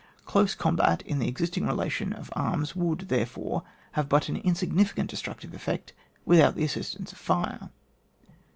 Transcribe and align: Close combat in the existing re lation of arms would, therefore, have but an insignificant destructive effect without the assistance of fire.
Close 0.25 0.55
combat 0.55 1.03
in 1.03 1.19
the 1.19 1.27
existing 1.27 1.67
re 1.67 1.73
lation 1.75 2.11
of 2.11 2.31
arms 2.35 2.75
would, 2.75 3.01
therefore, 3.01 3.61
have 3.91 4.09
but 4.09 4.29
an 4.29 4.37
insignificant 4.37 5.11
destructive 5.11 5.53
effect 5.53 5.93
without 6.25 6.55
the 6.55 6.63
assistance 6.65 7.11
of 7.11 7.19
fire. 7.19 7.69